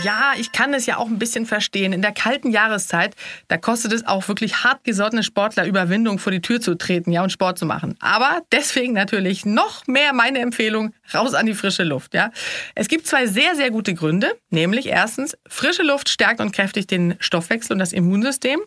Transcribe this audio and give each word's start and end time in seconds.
Ja, 0.00 0.32
ich 0.38 0.52
kann 0.52 0.72
es 0.74 0.86
ja 0.86 0.96
auch 0.96 1.06
ein 1.06 1.18
bisschen 1.18 1.46
verstehen. 1.46 1.92
In 1.92 2.02
der 2.02 2.12
kalten 2.12 2.50
Jahreszeit, 2.50 3.14
da 3.48 3.58
kostet 3.58 3.92
es 3.92 4.06
auch 4.06 4.26
wirklich 4.26 4.64
hartgesottene 4.64 5.22
Sportler 5.22 5.66
Überwindung, 5.66 6.18
vor 6.18 6.32
die 6.32 6.40
Tür 6.40 6.60
zu 6.60 6.74
treten, 6.76 7.12
ja, 7.12 7.22
und 7.22 7.30
Sport 7.30 7.58
zu 7.58 7.66
machen. 7.66 7.96
Aber 8.00 8.40
deswegen 8.50 8.94
natürlich 8.94 9.44
noch 9.44 9.86
mehr 9.86 10.12
meine 10.12 10.40
Empfehlung, 10.40 10.92
raus 11.14 11.34
an 11.34 11.46
die 11.46 11.54
frische 11.54 11.84
Luft, 11.84 12.14
ja. 12.14 12.30
Es 12.74 12.88
gibt 12.88 13.06
zwei 13.06 13.26
sehr, 13.26 13.54
sehr 13.54 13.70
gute 13.70 13.94
Gründe. 13.94 14.34
Nämlich 14.50 14.86
erstens, 14.86 15.36
frische 15.46 15.82
Luft 15.82 16.08
stärkt 16.08 16.40
und 16.40 16.52
kräftigt 16.52 16.90
den 16.90 17.16
Stoffwechsel 17.20 17.74
und 17.74 17.78
das 17.78 17.92
Immunsystem. 17.92 18.60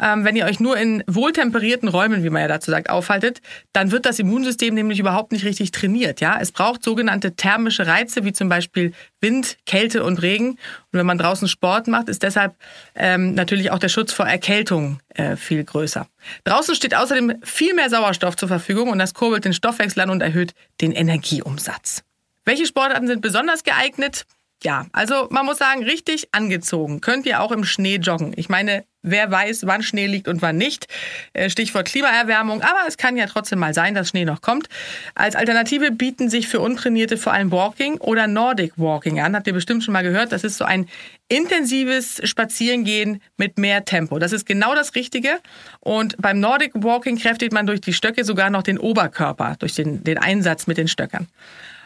Ähm, 0.00 0.24
wenn 0.24 0.36
ihr 0.36 0.44
euch 0.44 0.60
nur 0.60 0.76
in 0.76 1.04
wohltemperierten 1.06 1.88
Räumen, 1.88 2.24
wie 2.24 2.30
man 2.30 2.42
ja 2.42 2.48
dazu 2.48 2.70
sagt, 2.70 2.90
aufhaltet, 2.90 3.40
dann 3.72 3.90
wird 3.90 4.06
das 4.06 4.18
Immunsystem 4.18 4.74
nämlich 4.74 4.98
überhaupt 4.98 5.32
nicht 5.32 5.44
richtig 5.44 5.70
trainiert. 5.70 6.20
Ja? 6.20 6.38
Es 6.40 6.52
braucht 6.52 6.82
sogenannte 6.82 7.36
thermische 7.36 7.86
Reize, 7.86 8.24
wie 8.24 8.32
zum 8.32 8.48
Beispiel 8.48 8.92
Wind, 9.20 9.56
Kälte 9.66 10.04
und 10.04 10.22
Regen. 10.22 10.50
Und 10.50 10.58
wenn 10.92 11.06
man 11.06 11.18
draußen 11.18 11.48
Sport 11.48 11.88
macht, 11.88 12.08
ist 12.08 12.22
deshalb 12.22 12.54
ähm, 12.94 13.34
natürlich 13.34 13.70
auch 13.70 13.78
der 13.78 13.88
Schutz 13.88 14.12
vor 14.12 14.26
Erkältung 14.26 15.00
äh, 15.10 15.36
viel 15.36 15.64
größer. 15.64 16.06
Draußen 16.44 16.74
steht 16.74 16.94
außerdem 16.94 17.40
viel 17.42 17.74
mehr 17.74 17.90
Sauerstoff 17.90 18.36
zur 18.36 18.48
Verfügung 18.48 18.90
und 18.90 18.98
das 18.98 19.14
kurbelt 19.14 19.44
den 19.44 19.52
Stoffwechsel 19.52 20.02
an 20.02 20.10
und 20.10 20.22
erhöht 20.22 20.54
den 20.80 20.92
Energieumsatz. 20.92 22.02
Welche 22.44 22.66
Sportarten 22.66 23.06
sind 23.06 23.22
besonders 23.22 23.64
geeignet? 23.64 24.24
Ja, 24.62 24.86
also 24.92 25.28
man 25.30 25.46
muss 25.46 25.58
sagen, 25.58 25.84
richtig 25.84 26.28
angezogen 26.32 27.00
könnt 27.00 27.26
ihr 27.26 27.40
auch 27.40 27.52
im 27.52 27.64
Schnee 27.64 27.96
joggen. 27.96 28.32
Ich 28.36 28.48
meine, 28.48 28.84
wer 29.04 29.30
weiß, 29.30 29.66
wann 29.66 29.82
Schnee 29.82 30.06
liegt 30.06 30.26
und 30.26 30.42
wann 30.42 30.56
nicht. 30.56 30.88
Äh, 31.32 31.48
Stichwort 31.50 31.86
Klimaerwärmung, 31.86 32.62
aber 32.62 32.80
es 32.88 32.96
kann 32.96 33.16
ja 33.16 33.26
trotzdem 33.26 33.60
mal 33.60 33.74
sein, 33.74 33.94
dass 33.94 34.08
Schnee 34.08 34.24
noch 34.24 34.40
kommt. 34.40 34.68
Als 35.14 35.36
Alternative 35.36 35.92
bieten 35.92 36.28
sich 36.28 36.48
für 36.48 36.60
Untrainierte 36.60 37.16
vor 37.16 37.32
allem 37.32 37.52
Walking 37.52 37.98
oder 37.98 38.26
Nordic 38.26 38.72
Walking 38.76 39.20
an. 39.20 39.36
Habt 39.36 39.46
ihr 39.46 39.52
bestimmt 39.52 39.84
schon 39.84 39.92
mal 39.92 40.02
gehört. 40.02 40.32
Das 40.32 40.42
ist 40.42 40.56
so 40.56 40.64
ein 40.64 40.88
intensives 41.28 42.20
Spazierengehen 42.24 43.22
mit 43.36 43.58
mehr 43.58 43.84
Tempo. 43.84 44.18
Das 44.18 44.32
ist 44.32 44.46
genau 44.46 44.74
das 44.74 44.94
Richtige. 44.94 45.40
Und 45.80 46.16
beim 46.18 46.40
Nordic 46.40 46.72
Walking 46.74 47.18
kräftigt 47.18 47.52
man 47.52 47.66
durch 47.66 47.80
die 47.80 47.92
Stöcke 47.92 48.24
sogar 48.24 48.50
noch 48.50 48.62
den 48.62 48.78
Oberkörper, 48.78 49.56
durch 49.58 49.74
den, 49.74 50.02
den 50.02 50.18
Einsatz 50.18 50.66
mit 50.66 50.78
den 50.78 50.88
Stöckern. 50.88 51.28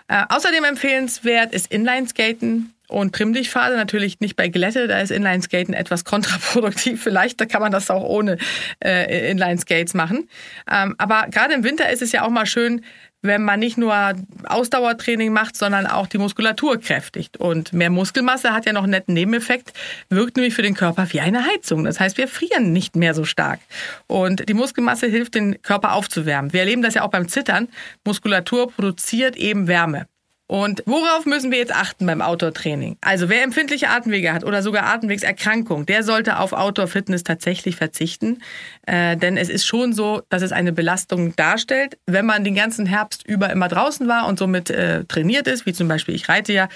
Äh, 0.08 0.24
außerdem 0.28 0.64
empfehlenswert 0.64 1.52
ist 1.52 1.70
Inlineskaten 1.70 2.72
und 2.88 3.14
Trimmdichtphase. 3.14 3.76
Natürlich 3.76 4.20
nicht 4.20 4.36
bei 4.36 4.48
Glätte, 4.48 4.88
da 4.88 5.00
ist 5.00 5.10
Inlineskaten 5.10 5.74
etwas 5.74 6.04
kontraproduktiv. 6.04 7.02
Vielleicht 7.08 7.40
da 7.40 7.46
kann 7.46 7.62
man 7.62 7.72
das 7.72 7.90
auch 7.90 8.02
ohne 8.02 8.38
äh, 8.84 9.30
Inlineskates 9.30 9.94
machen. 9.94 10.28
Ähm, 10.70 10.94
aber 10.98 11.26
gerade 11.30 11.54
im 11.54 11.64
Winter 11.64 11.88
ist 11.90 12.02
es 12.02 12.12
ja 12.12 12.22
auch 12.22 12.30
mal 12.30 12.46
schön, 12.46 12.82
wenn 13.20 13.42
man 13.42 13.58
nicht 13.58 13.78
nur 13.78 14.14
Ausdauertraining 14.44 15.32
macht, 15.32 15.56
sondern 15.56 15.86
auch 15.86 16.06
die 16.06 16.18
Muskulatur 16.18 16.78
kräftigt. 16.78 17.36
Und 17.36 17.72
mehr 17.72 17.90
Muskelmasse 17.90 18.52
hat 18.52 18.64
ja 18.64 18.72
noch 18.72 18.84
einen 18.84 18.92
netten 18.92 19.14
Nebeneffekt, 19.14 19.72
wirkt 20.08 20.36
nämlich 20.36 20.54
für 20.54 20.62
den 20.62 20.74
Körper 20.74 21.06
wie 21.12 21.20
eine 21.20 21.44
Heizung. 21.44 21.84
Das 21.84 21.98
heißt, 21.98 22.16
wir 22.16 22.28
frieren 22.28 22.72
nicht 22.72 22.94
mehr 22.94 23.14
so 23.14 23.24
stark. 23.24 23.60
Und 24.06 24.48
die 24.48 24.54
Muskelmasse 24.54 25.08
hilft, 25.08 25.34
den 25.34 25.60
Körper 25.62 25.94
aufzuwärmen. 25.94 26.52
Wir 26.52 26.60
erleben 26.60 26.82
das 26.82 26.94
ja 26.94 27.02
auch 27.02 27.10
beim 27.10 27.28
Zittern. 27.28 27.68
Muskulatur 28.04 28.70
produziert 28.70 29.36
eben 29.36 29.66
Wärme. 29.66 30.06
Und 30.48 30.82
worauf 30.86 31.26
müssen 31.26 31.50
wir 31.50 31.58
jetzt 31.58 31.74
achten 31.74 32.06
beim 32.06 32.22
Outdoor-Training? 32.22 32.96
Also 33.02 33.28
wer 33.28 33.44
empfindliche 33.44 33.90
Atemwege 33.90 34.32
hat 34.32 34.44
oder 34.44 34.62
sogar 34.62 34.84
Atemwegserkrankung, 34.86 35.84
der 35.84 36.02
sollte 36.02 36.38
auf 36.38 36.54
Outdoor-Fitness 36.54 37.22
tatsächlich 37.22 37.76
verzichten. 37.76 38.38
Äh, 38.86 39.18
denn 39.18 39.36
es 39.36 39.50
ist 39.50 39.66
schon 39.66 39.92
so, 39.92 40.22
dass 40.30 40.40
es 40.40 40.52
eine 40.52 40.72
Belastung 40.72 41.36
darstellt. 41.36 41.98
Wenn 42.06 42.24
man 42.24 42.44
den 42.44 42.54
ganzen 42.54 42.86
Herbst 42.86 43.26
über 43.28 43.50
immer 43.50 43.68
draußen 43.68 44.08
war 44.08 44.26
und 44.26 44.38
somit 44.38 44.70
äh, 44.70 45.04
trainiert 45.04 45.46
ist, 45.46 45.66
wie 45.66 45.74
zum 45.74 45.86
Beispiel 45.86 46.14
ich 46.14 46.30
reite 46.30 46.54
ja, 46.54 46.68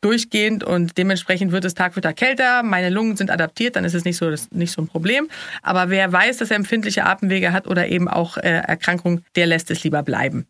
durchgehend 0.00 0.64
und 0.64 0.96
dementsprechend 0.96 1.52
wird 1.52 1.66
es 1.66 1.74
Tag 1.74 1.92
für 1.92 2.00
Tag 2.00 2.16
kälter. 2.16 2.62
Meine 2.62 2.88
Lungen 2.88 3.18
sind 3.18 3.30
adaptiert, 3.30 3.76
dann 3.76 3.84
ist 3.84 3.94
es 3.94 4.06
nicht 4.06 4.16
so, 4.16 4.30
das, 4.30 4.50
nicht 4.52 4.72
so 4.72 4.80
ein 4.80 4.88
Problem. 4.88 5.28
Aber 5.62 5.90
wer 5.90 6.10
weiß, 6.10 6.38
dass 6.38 6.50
er 6.50 6.56
empfindliche 6.56 7.04
Atemwege 7.04 7.52
hat 7.52 7.66
oder 7.66 7.88
eben 7.88 8.08
auch 8.08 8.38
äh, 8.38 8.48
Erkrankung, 8.48 9.20
der 9.36 9.46
lässt 9.46 9.70
es 9.70 9.84
lieber 9.84 10.02
bleiben 10.02 10.46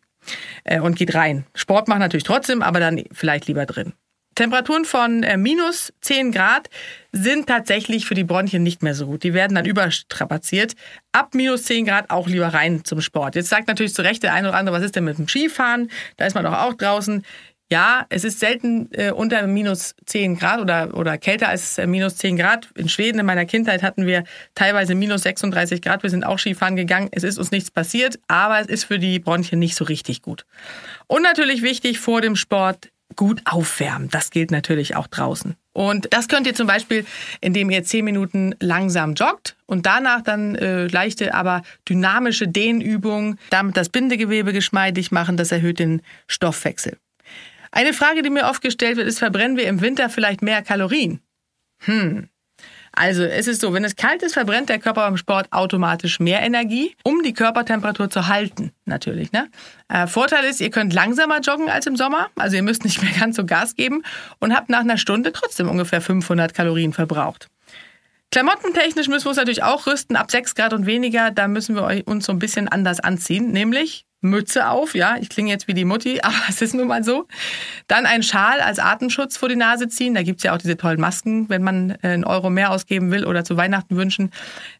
äh, 0.63 0.79
und 0.79 0.95
geht 0.95 1.15
rein. 1.15 1.45
Sport 1.53 1.87
macht 1.87 1.99
natürlich 1.99 2.23
trotzdem, 2.23 2.61
aber 2.61 2.79
dann 2.79 3.03
vielleicht 3.11 3.47
lieber 3.47 3.65
drin. 3.65 3.93
Temperaturen 4.39 4.85
von 4.85 5.23
äh, 5.23 5.35
minus 5.35 5.91
10 5.99 6.31
Grad 6.31 6.69
sind 7.11 7.47
tatsächlich 7.47 8.05
für 8.05 8.13
die 8.13 8.23
Bronchien 8.23 8.63
nicht 8.63 8.81
mehr 8.83 8.95
so 8.95 9.07
gut. 9.07 9.23
Die 9.23 9.33
werden 9.33 9.55
dann 9.55 9.65
überstrapaziert. 9.65 10.75
Ab 11.11 11.33
minus 11.33 11.63
10 11.63 11.85
Grad 11.85 12.09
auch 12.09 12.27
lieber 12.27 12.47
rein 12.47 12.85
zum 12.85 13.01
Sport. 13.01 13.35
Jetzt 13.35 13.49
sagt 13.49 13.67
natürlich 13.67 13.93
zu 13.93 14.01
Recht 14.01 14.23
der 14.23 14.33
eine 14.33 14.47
oder 14.47 14.57
andere, 14.57 14.77
was 14.77 14.83
ist 14.83 14.95
denn 14.95 15.03
mit 15.03 15.17
dem 15.17 15.27
Skifahren? 15.27 15.91
Da 16.15 16.25
ist 16.25 16.35
man 16.35 16.45
doch 16.45 16.53
auch 16.53 16.73
draußen. 16.73 17.25
Ja, 17.71 18.07
es 18.09 18.23
ist 18.23 18.39
selten 18.39 18.89
äh, 18.93 19.11
unter 19.11 19.45
minus 19.45 19.95
10 20.07 20.37
Grad 20.37 20.59
oder, 20.59 20.97
oder 20.97 21.19
kälter 21.19 21.49
als 21.49 21.77
äh, 21.77 21.85
minus 21.85 22.15
10 22.17 22.35
Grad. 22.35 22.67
In 22.75 22.89
Schweden 22.89 23.19
in 23.19 23.27
meiner 23.27 23.45
Kindheit 23.45 23.83
hatten 23.83 24.07
wir 24.07 24.23
teilweise 24.55 24.95
minus 24.95 25.21
36 25.21 25.79
Grad. 25.81 26.01
Wir 26.01 26.09
sind 26.09 26.23
auch 26.23 26.39
Skifahren 26.39 26.75
gegangen. 26.75 27.09
Es 27.11 27.23
ist 27.23 27.37
uns 27.37 27.51
nichts 27.51 27.69
passiert, 27.69 28.19
aber 28.27 28.59
es 28.59 28.65
ist 28.65 28.85
für 28.85 28.97
die 28.97 29.19
Bronchien 29.19 29.59
nicht 29.59 29.75
so 29.75 29.85
richtig 29.85 30.23
gut. 30.23 30.45
Und 31.05 31.21
natürlich 31.21 31.61
wichtig 31.61 31.99
vor 31.99 32.21
dem 32.21 32.35
Sport 32.35 32.89
gut 33.15 33.41
aufwärmen. 33.45 34.09
Das 34.09 34.31
gilt 34.31 34.49
natürlich 34.49 34.95
auch 34.95 35.07
draußen. 35.07 35.55
Und 35.71 36.11
das 36.11 36.27
könnt 36.27 36.47
ihr 36.47 36.55
zum 36.55 36.65
Beispiel, 36.65 37.05
indem 37.39 37.69
ihr 37.69 37.83
10 37.83 38.03
Minuten 38.03 38.55
langsam 38.59 39.13
joggt 39.13 39.55
und 39.67 39.85
danach 39.85 40.23
dann 40.23 40.55
äh, 40.55 40.87
leichte, 40.87 41.35
aber 41.35 41.61
dynamische 41.87 42.47
Dehnübungen, 42.47 43.37
damit 43.51 43.77
das 43.77 43.89
Bindegewebe 43.89 44.53
geschmeidig 44.53 45.11
machen. 45.11 45.37
Das 45.37 45.51
erhöht 45.51 45.77
den 45.77 46.01
Stoffwechsel. 46.27 46.97
Eine 47.71 47.93
Frage, 47.93 48.21
die 48.21 48.29
mir 48.29 48.45
oft 48.45 48.61
gestellt 48.61 48.97
wird, 48.97 49.07
ist, 49.07 49.19
verbrennen 49.19 49.57
wir 49.57 49.67
im 49.67 49.81
Winter 49.81 50.09
vielleicht 50.09 50.41
mehr 50.41 50.61
Kalorien? 50.61 51.21
Hm. 51.79 52.29
Also 52.91 53.23
es 53.23 53.47
ist 53.47 53.61
so, 53.61 53.71
wenn 53.73 53.83
es 53.83 53.95
kalt 53.95 54.23
ist, 54.23 54.33
verbrennt 54.33 54.69
der 54.69 54.79
Körper 54.79 55.01
beim 55.01 55.17
Sport 55.17 55.47
automatisch 55.51 56.19
mehr 56.19 56.41
Energie, 56.41 56.95
um 57.03 57.21
die 57.23 57.33
Körpertemperatur 57.33 58.09
zu 58.09 58.27
halten, 58.27 58.71
natürlich. 58.85 59.31
Ne? 59.31 59.49
Äh, 59.87 60.07
Vorteil 60.07 60.43
ist, 60.45 60.59
ihr 60.59 60.69
könnt 60.71 60.93
langsamer 60.93 61.39
joggen 61.39 61.69
als 61.69 61.85
im 61.85 61.95
Sommer, 61.95 62.29
also 62.35 62.55
ihr 62.55 62.63
müsst 62.63 62.83
nicht 62.85 63.01
mehr 63.01 63.13
ganz 63.17 63.35
so 63.35 63.45
Gas 63.45 63.75
geben 63.75 64.03
und 64.39 64.55
habt 64.55 64.69
nach 64.69 64.81
einer 64.81 64.97
Stunde 64.97 65.31
trotzdem 65.31 65.69
ungefähr 65.69 66.01
500 66.01 66.53
Kalorien 66.53 66.93
verbraucht. 66.93 67.47
Klamottentechnisch 68.31 69.07
müssen 69.07 69.25
wir 69.25 69.29
uns 69.29 69.37
natürlich 69.37 69.63
auch 69.63 69.87
rüsten, 69.87 70.15
ab 70.15 70.29
6 70.29 70.53
Grad 70.53 70.73
und 70.73 70.85
weniger, 70.85 71.31
da 71.31 71.47
müssen 71.47 71.75
wir 71.75 72.03
uns 72.05 72.25
so 72.25 72.31
ein 72.31 72.39
bisschen 72.39 72.67
anders 72.67 72.99
anziehen, 72.99 73.51
nämlich 73.51 74.05
Mütze 74.21 74.69
auf, 74.69 74.95
ja, 74.95 75.15
ich 75.19 75.29
klinge 75.29 75.49
jetzt 75.49 75.67
wie 75.67 75.73
die 75.73 75.85
Mutti, 75.85 76.19
aber 76.23 76.35
es 76.49 76.61
ist 76.61 76.73
nun 76.73 76.87
mal 76.87 77.03
so. 77.03 77.27
Dann 77.87 78.05
ein 78.05 78.23
Schal 78.23 78.59
als 78.59 78.79
Atemschutz 78.79 79.37
vor 79.37 79.49
die 79.49 79.55
Nase 79.55 79.87
ziehen. 79.87 80.13
Da 80.13 80.23
gibt's 80.23 80.43
ja 80.43 80.53
auch 80.53 80.57
diese 80.57 80.77
tollen 80.77 80.99
Masken, 80.99 81.49
wenn 81.49 81.63
man 81.63 81.91
äh, 82.01 82.09
einen 82.09 82.25
Euro 82.25 82.49
mehr 82.49 82.71
ausgeben 82.71 83.11
will 83.11 83.25
oder 83.25 83.43
zu 83.43 83.57
Weihnachten 83.57 83.95
wünschen. 83.95 84.31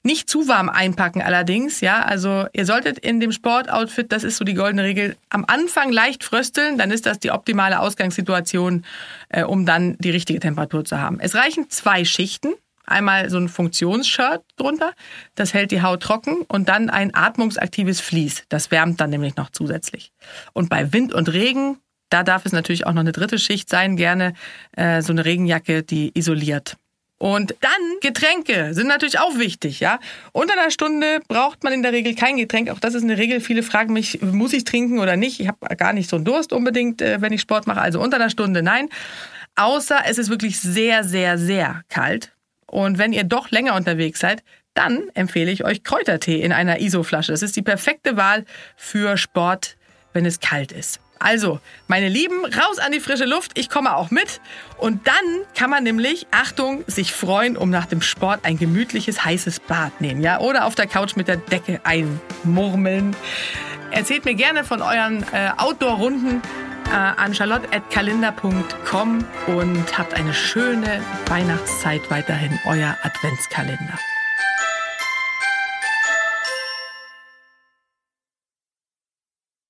Nicht 0.03 0.29
zu 0.29 0.47
warm 0.47 0.69
einpacken 0.69 1.21
allerdings, 1.21 1.81
ja. 1.81 2.01
Also 2.01 2.45
ihr 2.53 2.65
solltet 2.65 2.99
in 2.99 3.19
dem 3.19 3.31
Sportoutfit, 3.31 4.11
das 4.11 4.23
ist 4.23 4.37
so 4.37 4.45
die 4.45 4.53
goldene 4.53 4.83
Regel, 4.83 5.15
am 5.29 5.45
Anfang 5.47 5.91
leicht 5.91 6.23
frösteln, 6.23 6.77
dann 6.77 6.91
ist 6.91 7.05
das 7.05 7.19
die 7.19 7.31
optimale 7.31 7.79
Ausgangssituation, 7.79 8.85
äh, 9.29 9.43
um 9.43 9.65
dann 9.65 9.97
die 9.99 10.11
richtige 10.11 10.39
Temperatur 10.39 10.85
zu 10.85 10.99
haben. 10.99 11.19
Es 11.19 11.35
reichen 11.35 11.69
zwei 11.69 12.05
Schichten 12.05 12.53
einmal 12.89 13.29
so 13.29 13.37
ein 13.37 13.49
Funktionsshirt 13.49 14.43
drunter, 14.57 14.93
das 15.35 15.53
hält 15.53 15.71
die 15.71 15.81
Haut 15.81 16.01
trocken 16.01 16.41
und 16.47 16.69
dann 16.69 16.89
ein 16.89 17.13
atmungsaktives 17.13 18.01
Vlies, 18.01 18.43
das 18.49 18.71
wärmt 18.71 18.99
dann 18.99 19.09
nämlich 19.09 19.35
noch 19.35 19.49
zusätzlich. 19.49 20.11
Und 20.53 20.69
bei 20.69 20.91
Wind 20.93 21.13
und 21.13 21.31
Regen, 21.31 21.77
da 22.09 22.23
darf 22.23 22.45
es 22.45 22.51
natürlich 22.51 22.87
auch 22.87 22.93
noch 22.93 23.01
eine 23.01 23.11
dritte 23.11 23.39
Schicht 23.39 23.69
sein, 23.69 23.95
gerne 23.95 24.33
äh, 24.75 25.01
so 25.01 25.13
eine 25.13 25.25
Regenjacke, 25.25 25.83
die 25.83 26.11
isoliert. 26.17 26.77
Und 27.19 27.53
dann 27.59 27.71
Getränke 27.99 28.73
sind 28.73 28.87
natürlich 28.87 29.19
auch 29.19 29.37
wichtig, 29.37 29.81
ja. 29.81 29.99
Unter 30.31 30.53
einer 30.53 30.71
Stunde 30.71 31.19
braucht 31.27 31.65
man 31.65 31.73
in 31.73 31.83
der 31.83 31.91
Regel 31.91 32.15
kein 32.15 32.37
Getränk. 32.37 32.69
Auch 32.69 32.79
das 32.79 32.93
ist 32.95 33.03
eine 33.03 33.17
Regel. 33.17 33.41
Viele 33.41 33.61
fragen 33.61 33.91
mich, 33.91 34.21
muss 34.21 34.53
ich 34.53 34.63
trinken 34.63 34.99
oder 34.99 35.17
nicht? 35.17 35.41
Ich 35.41 35.49
habe 35.49 35.75
gar 35.75 35.91
nicht 35.91 36.09
so 36.09 36.15
einen 36.15 36.23
Durst 36.23 36.53
unbedingt, 36.53 37.01
äh, 37.01 37.21
wenn 37.21 37.33
ich 37.33 37.41
Sport 37.41 37.67
mache. 37.67 37.81
Also 37.81 37.99
unter 37.99 38.15
einer 38.15 38.29
Stunde 38.29 38.63
nein. 38.63 38.87
Außer 39.55 39.99
es 40.05 40.17
ist 40.17 40.29
wirklich 40.29 40.61
sehr, 40.61 41.03
sehr, 41.03 41.37
sehr 41.37 41.83
kalt. 41.89 42.31
Und 42.71 42.97
wenn 42.97 43.13
ihr 43.13 43.23
doch 43.23 43.51
länger 43.51 43.75
unterwegs 43.75 44.19
seid, 44.19 44.43
dann 44.73 45.09
empfehle 45.13 45.51
ich 45.51 45.65
euch 45.65 45.83
Kräutertee 45.83 46.41
in 46.41 46.51
einer 46.51 46.79
ISO-Flasche. 46.79 47.31
Das 47.31 47.41
ist 47.41 47.55
die 47.55 47.61
perfekte 47.61 48.17
Wahl 48.17 48.45
für 48.75 49.17
Sport, 49.17 49.77
wenn 50.13 50.25
es 50.25 50.39
kalt 50.39 50.71
ist. 50.71 50.99
Also, 51.21 51.59
meine 51.87 52.07
Lieben, 52.07 52.45
raus 52.45 52.79
an 52.79 52.93
die 52.93 53.01
frische 53.01 53.25
Luft. 53.25 53.57
Ich 53.57 53.69
komme 53.69 53.93
auch 53.95 54.09
mit. 54.09 54.39
Und 54.77 55.05
dann 55.05 55.15
kann 55.53 55.69
man 55.69 55.83
nämlich, 55.83 56.27
Achtung, 56.31 56.85
sich 56.87 57.11
freuen, 57.11 57.57
um 57.57 57.69
nach 57.69 57.87
dem 57.87 58.01
Sport 58.01 58.45
ein 58.45 58.57
gemütliches, 58.57 59.25
heißes 59.25 59.59
Bad 59.59 59.99
nehmen, 59.99 60.21
ja? 60.21 60.39
Oder 60.39 60.65
auf 60.65 60.75
der 60.75 60.87
Couch 60.87 61.17
mit 61.17 61.27
der 61.27 61.35
Decke 61.35 61.81
einmurmeln. 61.83 63.17
Erzählt 63.91 64.23
mir 64.23 64.35
gerne 64.35 64.63
von 64.63 64.81
euren 64.81 65.25
äh, 65.33 65.49
Outdoor-Runden 65.57 66.41
an 66.91 67.33
charlotte.kalender.com 67.33 69.25
und 69.47 69.97
habt 69.97 70.13
eine 70.13 70.33
schöne 70.33 71.01
Weihnachtszeit 71.27 72.09
weiterhin. 72.09 72.59
Euer 72.65 72.97
Adventskalender. 73.03 73.97